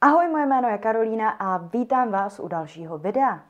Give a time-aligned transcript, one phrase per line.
[0.00, 3.40] Ahoj, moje jméno je Karolína a vítám vás u dalšího videa.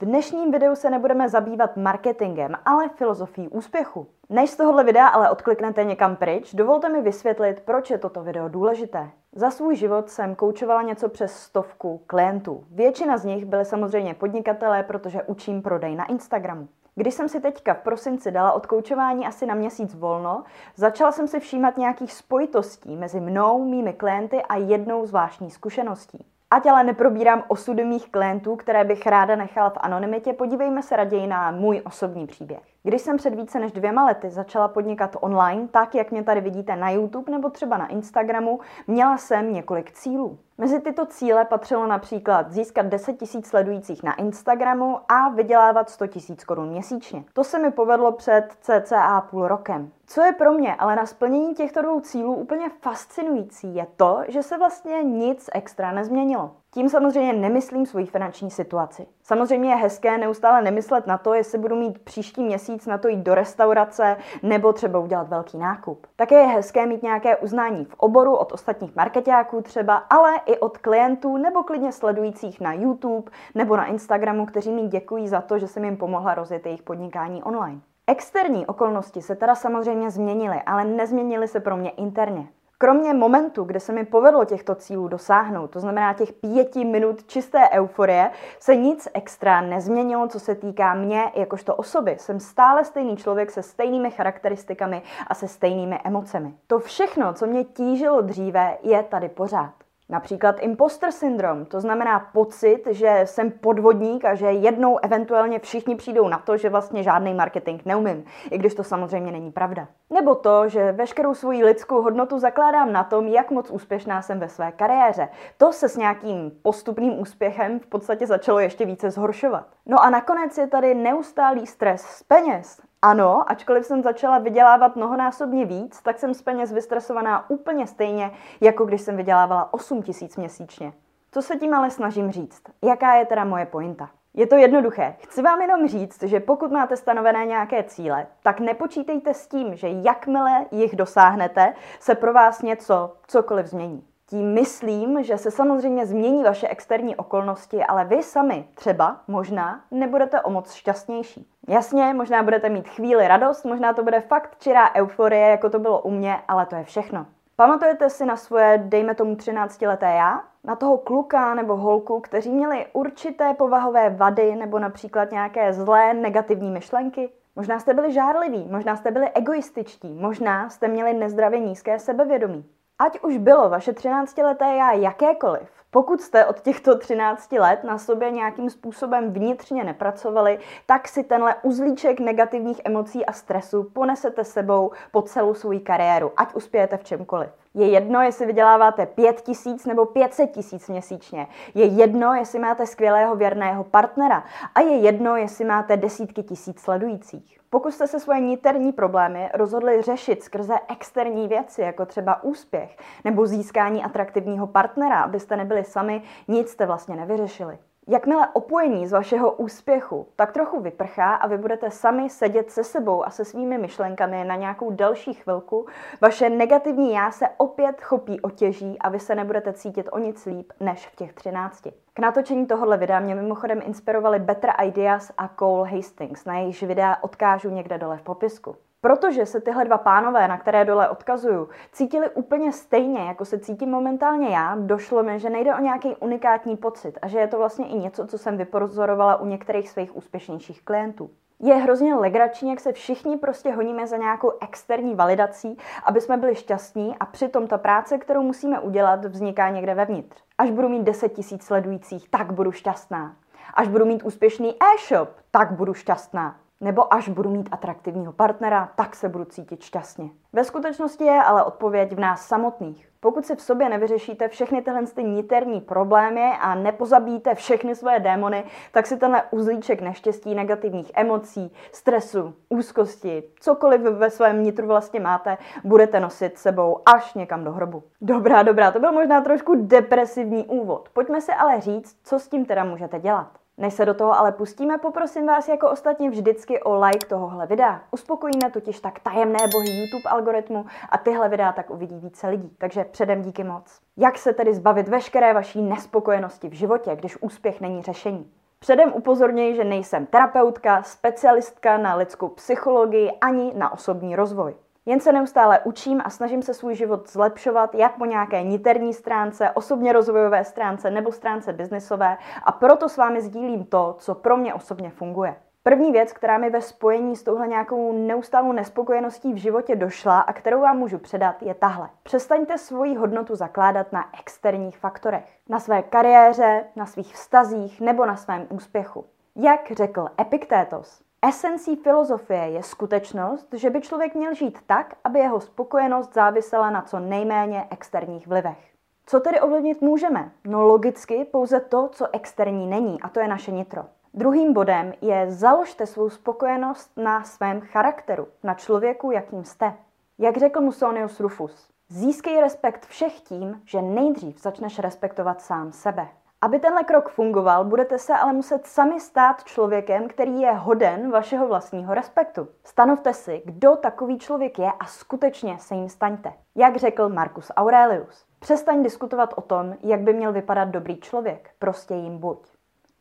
[0.00, 4.06] V dnešním videu se nebudeme zabývat marketingem, ale filozofií úspěchu.
[4.28, 8.48] Než z tohohle videa ale odkliknete někam pryč, dovolte mi vysvětlit, proč je toto video
[8.48, 9.10] důležité.
[9.32, 12.64] Za svůj život jsem koučovala něco přes stovku klientů.
[12.70, 16.68] Většina z nich byly samozřejmě podnikatelé, protože učím prodej na Instagramu.
[16.98, 20.44] Když jsem si teďka v prosinci dala od koučování asi na měsíc volno,
[20.76, 26.26] začala jsem si všímat nějakých spojitostí mezi mnou, mými klienty a jednou zvláštní zkušeností.
[26.50, 31.26] Ať ale neprobírám osudy mých klientů, které bych ráda nechala v anonymitě, podívejme se raději
[31.26, 32.62] na můj osobní příběh.
[32.82, 36.76] Když jsem před více než dvěma lety začala podnikat online, tak jak mě tady vidíte
[36.76, 40.38] na YouTube nebo třeba na Instagramu, měla jsem několik cílů.
[40.60, 46.14] Mezi tyto cíle patřilo například získat 10 000 sledujících na Instagramu a vydělávat 100 000
[46.46, 47.24] korun měsíčně.
[47.32, 49.90] To se mi povedlo před cca půl rokem.
[50.06, 54.42] Co je pro mě ale na splnění těchto dvou cílů úplně fascinující, je to, že
[54.42, 56.56] se vlastně nic extra nezměnilo.
[56.74, 59.06] Tím samozřejmě nemyslím svoji finanční situaci.
[59.22, 63.20] Samozřejmě je hezké neustále nemyslet na to, jestli budu mít příští měsíc na to jít
[63.20, 66.06] do restaurace nebo třeba udělat velký nákup.
[66.16, 70.78] Také je hezké mít nějaké uznání v oboru od ostatních marketáků třeba, ale i od
[70.78, 75.66] klientů nebo klidně sledujících na YouTube nebo na Instagramu, kteří mi děkují za to, že
[75.66, 77.80] jsem jim pomohla rozjet jejich podnikání online.
[78.06, 82.48] Externí okolnosti se teda samozřejmě změnily, ale nezměnily se pro mě interně.
[82.80, 87.68] Kromě momentu, kde se mi povedlo těchto cílů dosáhnout, to znamená těch pěti minut čisté
[87.70, 92.16] euforie, se nic extra nezměnilo, co se týká mě jakožto osoby.
[92.20, 96.54] Jsem stále stejný člověk se stejnými charakteristikami a se stejnými emocemi.
[96.66, 99.87] To všechno, co mě tížilo dříve, je tady pořád.
[100.10, 106.28] Například imposter syndrom, to znamená pocit, že jsem podvodník a že jednou eventuálně všichni přijdou
[106.28, 109.88] na to, že vlastně žádný marketing neumím, i když to samozřejmě není pravda.
[110.10, 114.48] Nebo to, že veškerou svoji lidskou hodnotu zakládám na tom, jak moc úspěšná jsem ve
[114.48, 115.28] své kariéře.
[115.56, 119.66] To se s nějakým postupným úspěchem v podstatě začalo ještě více zhoršovat.
[119.86, 122.87] No a nakonec je tady neustálý stres z peněz.
[123.02, 128.84] Ano, ačkoliv jsem začala vydělávat mnohonásobně víc, tak jsem z peněz vystresovaná úplně stejně, jako
[128.84, 130.92] když jsem vydělávala 8 tisíc měsíčně.
[131.30, 132.62] Co se tím ale snažím říct?
[132.82, 134.10] Jaká je teda moje pointa?
[134.34, 135.16] Je to jednoduché.
[135.22, 139.88] Chci vám jenom říct, že pokud máte stanovené nějaké cíle, tak nepočítejte s tím, že
[139.88, 144.06] jakmile jich dosáhnete, se pro vás něco cokoliv změní.
[144.26, 150.40] Tím myslím, že se samozřejmě změní vaše externí okolnosti, ale vy sami třeba možná nebudete
[150.40, 151.50] o moc šťastnější.
[151.68, 156.00] Jasně, možná budete mít chvíli radost, možná to bude fakt čirá euforie, jako to bylo
[156.00, 157.26] u mě, ale to je všechno.
[157.56, 160.40] Pamatujete si na svoje, dejme tomu 13 leté já?
[160.64, 166.70] Na toho kluka nebo holku, kteří měli určité povahové vady nebo například nějaké zlé negativní
[166.70, 167.30] myšlenky?
[167.56, 172.64] Možná jste byli žárliví, možná jste byli egoističtí, možná jste měli nezdravě nízké sebevědomí.
[172.98, 178.30] Ať už bylo vaše 13-leté já jakékoliv, pokud jste od těchto 13 let na sobě
[178.30, 185.22] nějakým způsobem vnitřně nepracovali, tak si tenhle uzlíček negativních emocí a stresu ponesete sebou po
[185.22, 187.50] celou svou kariéru, ať uspějete v čemkoliv.
[187.74, 191.46] Je jedno, jestli vyděláváte 5 tisíc nebo 500 tisíc měsíčně.
[191.74, 194.44] Je jedno, jestli máte skvělého věrného partnera.
[194.74, 197.58] A je jedno, jestli máte desítky tisíc sledujících.
[197.70, 203.46] Pokud jste se svoje niterní problémy rozhodli řešit skrze externí věci, jako třeba úspěch nebo
[203.46, 207.78] získání atraktivního partnera, abyste nebyli sami, nic jste vlastně nevyřešili.
[208.10, 213.24] Jakmile opojení z vašeho úspěchu tak trochu vyprchá a vy budete sami sedět se sebou
[213.24, 215.86] a se svými myšlenkami na nějakou další chvilku,
[216.20, 220.72] vaše negativní já se opět chopí otěží a vy se nebudete cítit o nic líp
[220.80, 221.92] než v těch třinácti.
[222.14, 227.16] K natočení tohohle videa mě mimochodem inspirovali Better Ideas a Cole Hastings, na jejichž videa
[227.20, 228.76] odkážu někde dole v popisku.
[229.00, 233.90] Protože se tyhle dva pánové, na které dole odkazuju, cítili úplně stejně, jako se cítím
[233.90, 237.88] momentálně já, došlo mi, že nejde o nějaký unikátní pocit a že je to vlastně
[237.88, 241.30] i něco, co jsem vypozorovala u některých svých úspěšnějších klientů.
[241.60, 246.54] Je hrozně legrační, jak se všichni prostě honíme za nějakou externí validací, aby jsme byli
[246.54, 250.42] šťastní a přitom ta práce, kterou musíme udělat, vzniká někde vevnitř.
[250.58, 253.36] Až budu mít 10 tisíc sledujících, tak budu šťastná.
[253.74, 256.56] Až budu mít úspěšný e-shop, tak budu šťastná.
[256.80, 260.30] Nebo až budu mít atraktivního partnera, tak se budu cítit šťastně.
[260.52, 263.08] Ve skutečnosti je ale odpověď v nás samotných.
[263.20, 268.64] Pokud si v sobě nevyřešíte všechny tyhle ty niterní problémy a nepozabíjíte všechny svoje démony,
[268.92, 275.58] tak si tenhle uzlíček neštěstí, negativních emocí, stresu, úzkosti, cokoliv ve svém nitru vlastně máte,
[275.84, 278.02] budete nosit sebou až někam do hrobu.
[278.20, 281.08] Dobrá, dobrá, to byl možná trošku depresivní úvod.
[281.12, 283.57] Pojďme si ale říct, co s tím teda můžete dělat.
[283.78, 288.00] Než se do toho ale pustíme, poprosím vás jako ostatně vždycky o like tohohle videa.
[288.10, 292.70] Uspokojíme totiž tak tajemné bohy YouTube algoritmu a tyhle videa tak uvidí více lidí.
[292.78, 294.00] Takže předem díky moc.
[294.16, 298.52] Jak se tedy zbavit veškeré vaší nespokojenosti v životě, když úspěch není řešení?
[298.78, 304.74] Předem upozorňuji, že nejsem terapeutka, specialistka na lidskou psychologii ani na osobní rozvoj.
[305.08, 309.70] Jen se neustále učím a snažím se svůj život zlepšovat jak po nějaké niterní stránce,
[309.70, 314.74] osobně rozvojové stránce nebo stránce biznisové a proto s vámi sdílím to, co pro mě
[314.74, 315.56] osobně funguje.
[315.82, 320.52] První věc, která mi ve spojení s touhle nějakou neustálou nespokojeností v životě došla a
[320.52, 322.08] kterou vám můžu předat, je tahle.
[322.22, 325.58] Přestaňte svoji hodnotu zakládat na externích faktorech.
[325.68, 329.24] Na své kariéře, na svých vztazích nebo na svém úspěchu.
[329.56, 335.60] Jak řekl Epiktétos, Esencí filozofie je skutečnost, že by člověk měl žít tak, aby jeho
[335.60, 338.78] spokojenost závisela na co nejméně externích vlivech.
[339.26, 340.50] Co tedy ovlivnit můžeme?
[340.64, 344.04] No logicky pouze to, co externí není, a to je naše nitro.
[344.34, 349.94] Druhým bodem je založte svou spokojenost na svém charakteru, na člověku, jakým jste.
[350.38, 356.28] Jak řekl Musonius Rufus, získej respekt všech tím, že nejdřív začneš respektovat sám sebe.
[356.60, 361.68] Aby tenhle krok fungoval, budete se ale muset sami stát člověkem, který je hoden vašeho
[361.68, 362.68] vlastního respektu.
[362.84, 366.52] Stanovte si, kdo takový člověk je a skutečně se jim staňte.
[366.74, 372.14] Jak řekl Marcus Aurelius, přestaň diskutovat o tom, jak by měl vypadat dobrý člověk, prostě
[372.14, 372.68] jim buď.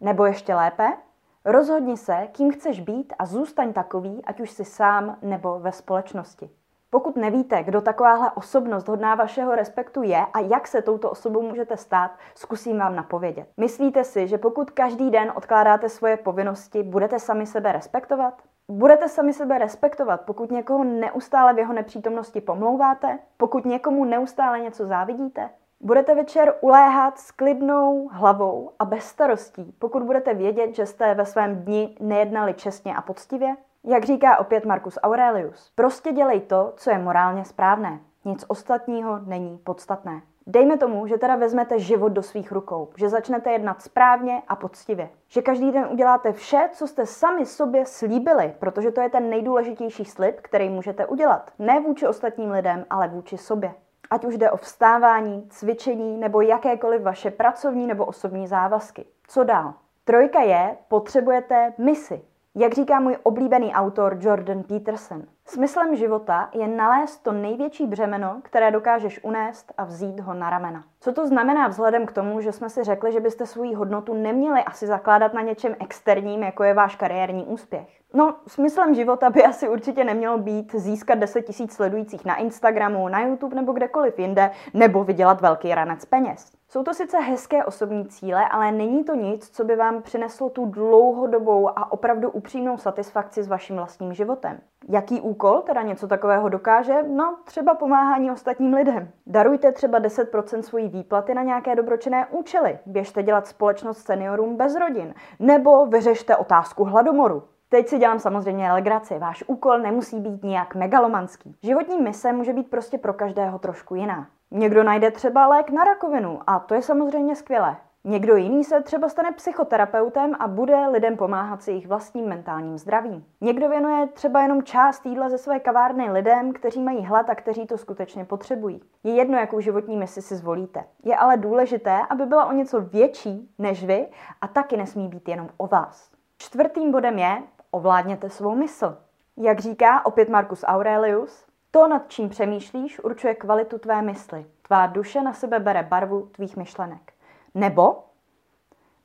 [0.02, 0.98] Nebo ještě lépe,
[1.46, 6.50] rozhodni se, kým chceš být a zůstaň takový, ať už si sám nebo ve společnosti.
[6.90, 11.78] Pokud nevíte, kdo takováhle osobnost hodná vašeho respektu je a jak se touto osobou můžete
[11.78, 13.48] stát, zkusím vám napovědět.
[13.58, 18.42] Myslíte si, že pokud každý den odkládáte svoje povinnosti, budete sami sebe respektovat?
[18.72, 23.20] Budete sami sebe respektovat, pokud někoho neustále v jeho nepřítomnosti pomlouváte?
[23.38, 25.50] Pokud někomu neustále něco závidíte?
[25.80, 31.26] Budete večer uléhat s klidnou hlavou a bez starostí, pokud budete vědět, že jste ve
[31.26, 33.56] svém dni nejednali čestně a poctivě?
[33.90, 38.00] Jak říká opět Marcus Aurelius, prostě dělej to, co je morálně správné.
[38.26, 40.22] Nic ostatního není podstatné.
[40.48, 45.10] Dejme tomu, že teda vezmete život do svých rukou, že začnete jednat správně a poctivě,
[45.28, 50.06] že každý den uděláte vše, co jste sami sobě slíbili, protože to je ten nejdůležitější
[50.06, 51.52] slib, který můžete udělat.
[51.60, 53.74] Ne vůči ostatním lidem, ale vůči sobě.
[54.10, 59.06] Ať už jde o vstávání, cvičení nebo jakékoliv vaše pracovní nebo osobní závazky.
[59.28, 59.74] Co dál?
[60.04, 62.22] Trojka je, potřebujete misi.
[62.60, 68.72] Jak říká můj oblíbený autor Jordan Peterson, smyslem života je nalézt to největší břemeno, které
[68.72, 70.84] dokážeš unést a vzít ho na ramena.
[71.00, 74.64] Co to znamená vzhledem k tomu, že jsme si řekli, že byste svoji hodnotu neměli
[74.64, 77.98] asi zakládat na něčem externím, jako je váš kariérní úspěch?
[78.14, 83.22] No, smyslem života by asi určitě nemělo být získat 10 tisíc sledujících na Instagramu, na
[83.22, 86.52] YouTube nebo kdekoliv jinde, nebo vydělat velký ranec peněz.
[86.70, 90.66] Jsou to sice hezké osobní cíle, ale není to nic, co by vám přineslo tu
[90.66, 94.60] dlouhodobou a opravdu upřímnou satisfakci s vaším vlastním životem.
[94.90, 97.04] Jaký úkol teda něco takového dokáže?
[97.04, 99.10] No, třeba pomáhání ostatním lidem.
[99.28, 102.80] Darujte třeba 10% svojí výplaty na nějaké dobročinné účely.
[102.86, 105.14] Běžte dělat společnost seniorům bez rodin.
[105.40, 107.44] Nebo vyřešte otázku hladomoru.
[107.70, 109.20] Teď si dělám samozřejmě legraci.
[109.20, 111.56] Váš úkol nemusí být nijak megalomanský.
[111.64, 114.28] Životní mise může být prostě pro každého trošku jiná.
[114.52, 117.78] Někdo najde třeba lék na rakovinu a to je samozřejmě skvělé.
[118.10, 123.26] Někdo jiný se třeba stane psychoterapeutem a bude lidem pomáhat s jejich vlastním mentálním zdravím.
[123.42, 127.68] Někdo věnuje třeba jenom část jídla ze své kavárny lidem, kteří mají hlad a kteří
[127.68, 128.82] to skutečně potřebují.
[129.04, 130.84] Je jedno, jakou životní misi si zvolíte.
[131.04, 134.08] Je ale důležité, aby byla o něco větší než vy
[134.42, 136.12] a taky nesmí být jenom o vás.
[136.38, 138.98] Čtvrtým bodem je, ovládněte svou mysl.
[139.38, 144.46] Jak říká opět Marcus Aurelius, to, nad čím přemýšlíš, určuje kvalitu tvé mysli.
[144.68, 147.17] Tvá duše na sebe bere barvu tvých myšlenek.
[147.58, 148.04] Nebo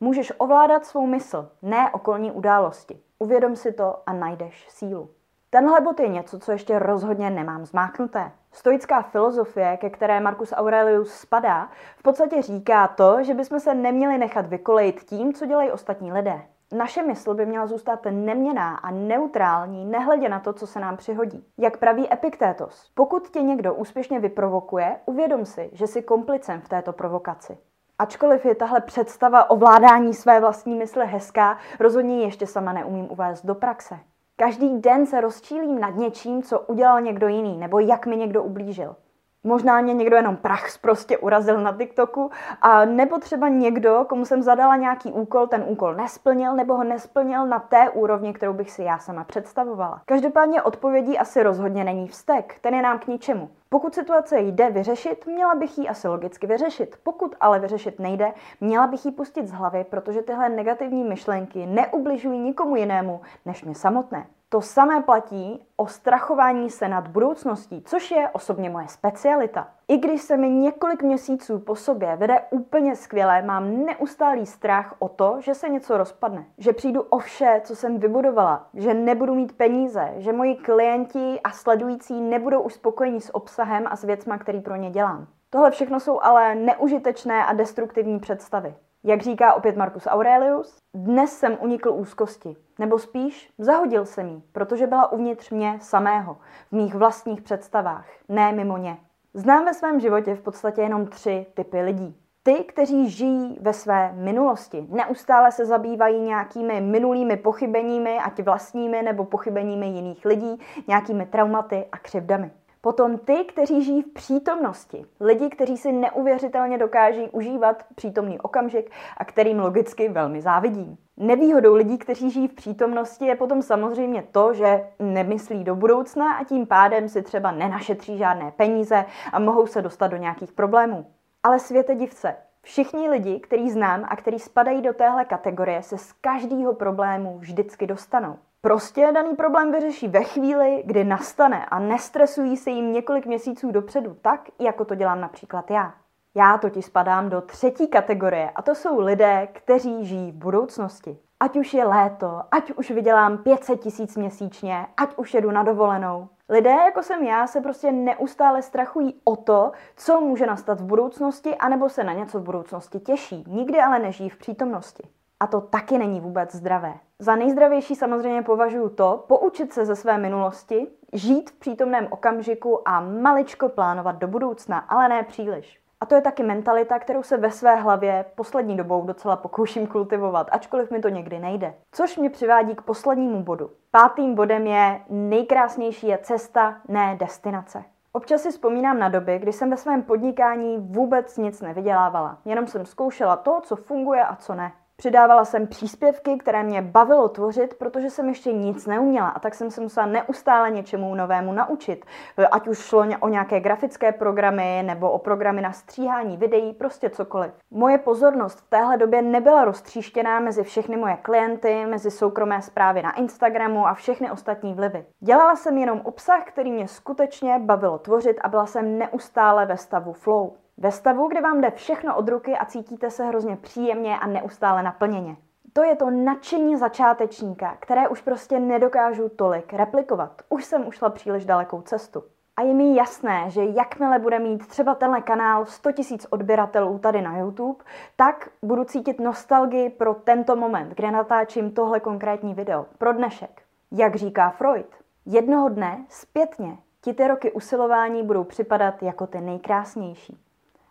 [0.01, 3.01] můžeš ovládat svou mysl, ne okolní události.
[3.19, 5.11] Uvědom si to a najdeš sílu.
[5.51, 8.33] Tenhle bod je něco, co ještě rozhodně nemám zmáknuté.
[8.53, 14.19] Stoická filozofie, ke které Marcus Aurelius spadá, v podstatě říká to, že bychom se neměli
[14.19, 16.43] nechat vykolejit tím, co dělají ostatní lidé.
[16.73, 21.47] Naše mysl by měla zůstat neměná a neutrální, nehledě na to, co se nám přihodí.
[21.59, 26.93] Jak praví Epiktétos, pokud tě někdo úspěšně vyprovokuje, uvědom si, že jsi komplicem v této
[26.93, 27.59] provokaci.
[28.03, 33.55] Ačkoliv je tahle představa ovládání své vlastní mysle hezká, rozhodně ještě sama neumím uvést do
[33.55, 33.99] praxe.
[34.37, 38.97] Každý den se rozčílím nad něčím, co udělal někdo jiný, nebo jak mi někdo ublížil.
[39.45, 42.31] Možná mě někdo jenom prach prostě urazil na TikToku,
[42.61, 47.47] a nebo třeba někdo, komu jsem zadala nějaký úkol, ten úkol nesplnil, nebo ho nesplnil
[47.47, 50.03] na té úrovni, kterou bych si já sama představovala.
[50.07, 53.51] Každopádně odpovědí asi rozhodně není vztek, ten je nám k ničemu.
[53.69, 56.97] Pokud situace jde vyřešit, měla bych ji asi logicky vyřešit.
[57.03, 62.39] Pokud ale vyřešit nejde, měla bych ji pustit z hlavy, protože tyhle negativní myšlenky neubližují
[62.39, 64.27] nikomu jinému než mě samotné.
[64.53, 69.69] To samé platí o strachování se nad budoucností, což je osobně moje specialita.
[69.89, 75.09] I když se mi několik měsíců po sobě vede úplně skvěle, mám neustálý strach o
[75.09, 79.57] to, že se něco rozpadne, že přijdu o vše, co jsem vybudovala, že nebudu mít
[79.57, 84.61] peníze, že moji klienti a sledující nebudou už spokojení s obsahem a s věcma, který
[84.61, 85.27] pro ně dělám.
[85.51, 88.75] Tohle všechno jsou ale neužitečné a destruktivní představy.
[89.05, 94.87] Jak říká opět Marcus Aurelius, dnes jsem unikl úzkosti, nebo spíš zahodil jsem jí, protože
[94.87, 96.37] byla uvnitř mě samého,
[96.69, 98.97] v mých vlastních představách, ne mimo ně.
[99.35, 102.17] Znám ve svém životě v podstatě jenom tři typy lidí.
[102.43, 109.25] Ty, kteří žijí ve své minulosti, neustále se zabývají nějakými minulými pochybeními, ať vlastními nebo
[109.25, 112.51] pochybeními jiných lidí, nějakými traumaty a křivdami.
[112.85, 115.05] Potom ty, kteří žijí v přítomnosti.
[115.21, 120.97] Lidi, kteří si neuvěřitelně dokáží užívat přítomný okamžik a kterým logicky velmi závidím.
[121.17, 126.45] Nevýhodou lidí, kteří žijí v přítomnosti, je potom samozřejmě to, že nemyslí do budoucna a
[126.45, 131.07] tím pádem si třeba nenašetří žádné peníze a mohou se dostat do nějakých problémů.
[131.43, 136.13] Ale světe divce, Všichni lidi, který znám a který spadají do téhle kategorie, se z
[136.13, 138.39] každého problému vždycky dostanou.
[138.67, 144.17] Prostě daný problém vyřeší ve chvíli, kdy nastane a nestresují se jim několik měsíců dopředu,
[144.23, 145.95] tak jako to dělám například já.
[146.35, 151.19] Já totiž spadám do třetí kategorie a to jsou lidé, kteří žijí v budoucnosti.
[151.41, 156.29] Ať už je léto, ať už vydělám 500 tisíc měsíčně, ať už jedu na dovolenou.
[156.49, 161.57] Lidé, jako jsem já, se prostě neustále strachují o to, co může nastat v budoucnosti,
[161.57, 163.45] anebo se na něco v budoucnosti těší.
[163.47, 165.03] Nikdy ale nežijí v přítomnosti.
[165.43, 166.95] A to taky není vůbec zdravé.
[167.19, 173.01] Za nejzdravější samozřejmě považuji to, poučit se ze své minulosti, žít v přítomném okamžiku a
[173.01, 175.81] maličko plánovat do budoucna, ale ne příliš.
[176.01, 180.49] A to je taky mentalita, kterou se ve své hlavě poslední dobou docela pokouším kultivovat,
[180.53, 181.75] ačkoliv mi to někdy nejde.
[181.93, 183.71] Což mě přivádí k poslednímu bodu.
[183.91, 187.85] Pátým bodem je nejkrásnější je cesta, ne destinace.
[188.13, 192.39] Občas si vzpomínám na doby, kdy jsem ve svém podnikání vůbec nic nevydělávala.
[192.45, 194.73] Jenom jsem zkoušela to, co funguje a co ne.
[194.97, 199.71] Přidávala jsem příspěvky, které mě bavilo tvořit, protože jsem ještě nic neuměla a tak jsem
[199.71, 202.05] se musela neustále něčemu novému naučit.
[202.51, 207.53] Ať už šlo o nějaké grafické programy nebo o programy na stříhání videí, prostě cokoliv.
[207.71, 213.17] Moje pozornost v téhle době nebyla roztříštěná mezi všechny moje klienty, mezi soukromé zprávy na
[213.17, 215.07] Instagramu a všechny ostatní vlivy.
[215.21, 220.13] Dělala jsem jenom obsah, který mě skutečně bavilo tvořit a byla jsem neustále ve stavu
[220.13, 220.62] flow.
[220.77, 224.83] Ve stavu, kdy vám jde všechno od ruky a cítíte se hrozně příjemně a neustále
[224.83, 225.37] naplněně.
[225.73, 230.43] To je to nadšení začátečníka, které už prostě nedokážu tolik replikovat.
[230.49, 232.23] Už jsem ušla příliš dalekou cestu.
[232.57, 237.23] A je mi jasné, že jakmile bude mít třeba tenhle kanál 100 000 odběratelů tady
[237.23, 237.85] na YouTube,
[238.17, 243.63] tak budu cítit nostalgii pro tento moment, kde natáčím tohle konkrétní video, pro dnešek.
[243.93, 244.87] Jak říká Freud,
[245.27, 250.39] jednoho dne zpětně ti ty roky usilování budou připadat jako ty nejkrásnější.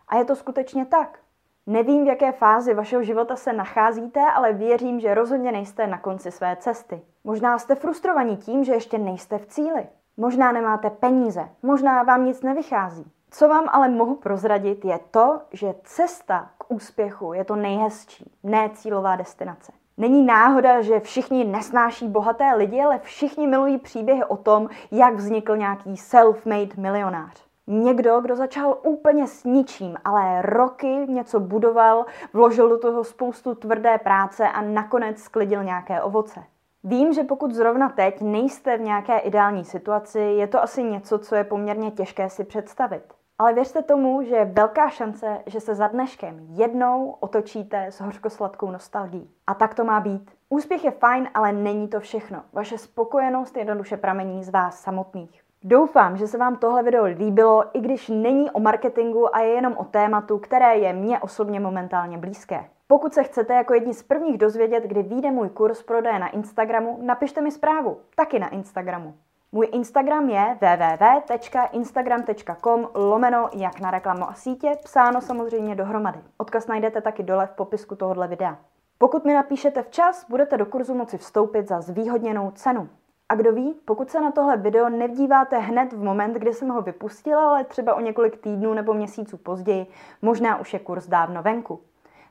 [0.08, 1.18] A je to skutečně tak.
[1.66, 6.30] Nevím, v jaké fázi vašeho života se nacházíte, ale věřím, že rozhodně nejste na konci
[6.30, 7.02] své cesty.
[7.24, 9.86] Možná jste frustrovaní tím, že ještě nejste v cíli.
[10.16, 13.12] Možná nemáte peníze, možná vám nic nevychází.
[13.30, 18.70] Co vám ale mohu prozradit, je to, že cesta k úspěchu je to nejhezčí, ne
[18.74, 19.72] cílová destinace.
[19.96, 25.56] Není náhoda, že všichni nesnáší bohaté lidi, ale všichni milují příběhy o tom, jak vznikl
[25.56, 27.51] nějaký self-made milionář.
[27.66, 33.98] Někdo, kdo začal úplně s ničím, ale roky něco budoval, vložil do toho spoustu tvrdé
[33.98, 36.40] práce a nakonec sklidil nějaké ovoce.
[36.84, 41.34] Vím, že pokud zrovna teď nejste v nějaké ideální situaci, je to asi něco, co
[41.34, 43.02] je poměrně těžké si představit.
[43.38, 48.70] Ale věřte tomu, že je velká šance, že se za dneškem jednou otočíte s hořkosladkou
[48.70, 49.30] nostalgií.
[49.46, 50.30] A tak to má být.
[50.48, 52.42] Úspěch je fajn, ale není to všechno.
[52.52, 55.41] Vaše spokojenost jednoduše pramení z vás samotných.
[55.64, 59.76] Doufám, že se vám tohle video líbilo, i když není o marketingu a je jenom
[59.76, 62.64] o tématu, které je mně osobně momentálně blízké.
[62.86, 66.98] Pokud se chcete jako jedni z prvních dozvědět, kdy vyjde můj kurz prodeje na Instagramu,
[67.02, 69.14] napište mi zprávu, taky na Instagramu.
[69.52, 76.18] Můj Instagram je www.instagram.com lomeno jak na reklamu a sítě, psáno samozřejmě dohromady.
[76.36, 78.58] Odkaz najdete taky dole v popisku tohohle videa.
[78.98, 82.88] Pokud mi napíšete včas, budete do kurzu moci vstoupit za zvýhodněnou cenu.
[83.28, 86.82] A kdo ví, pokud se na tohle video nedíváte hned v moment, kdy jsem ho
[86.82, 89.86] vypustila, ale třeba o několik týdnů nebo měsíců později,
[90.22, 91.80] možná už je kurz dávno venku.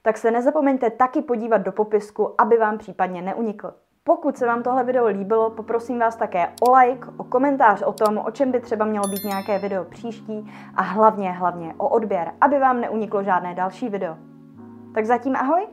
[0.01, 3.73] Tak se nezapomeňte taky podívat do popisku, aby vám případně neunikl.
[4.03, 8.17] Pokud se vám tohle video líbilo, poprosím vás také o like, o komentář o tom,
[8.17, 12.59] o čem by třeba mělo být nějaké video příští a hlavně, hlavně o odběr, aby
[12.59, 14.17] vám neuniklo žádné další video.
[14.93, 15.67] Tak zatím ahoj